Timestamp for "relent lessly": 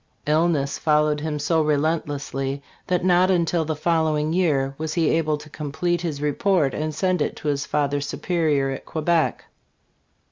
1.61-2.59